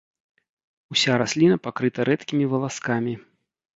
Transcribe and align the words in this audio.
Уся 0.95 1.19
расліна 1.23 1.57
пакрыта 1.67 1.99
рэдкімі 2.11 2.45
валаскамі. 2.55 3.13